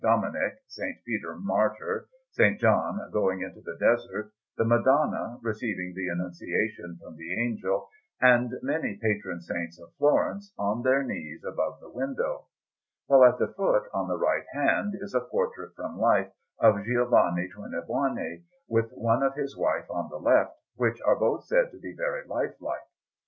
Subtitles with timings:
[0.03, 0.79] Dominic, S.
[1.05, 2.59] Peter Martyr, S.
[2.59, 7.87] John going into the Desert, the Madonna receiving the Annunciation from the Angel,
[8.19, 12.47] and many patron saints of Florence on their knees above the window;
[13.05, 17.47] while at the foot, on the right hand, is a portrait from life of Giovanni
[17.55, 21.93] Tornabuoni, with one of his wife on the left, which are both said to be
[21.95, 22.87] very lifelike.